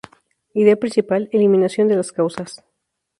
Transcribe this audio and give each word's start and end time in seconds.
Idea 0.55 0.77
principal: 0.77 1.29
Eliminación 1.31 1.87
de 1.87 1.95
las 1.95 2.11
causas. 2.11 2.63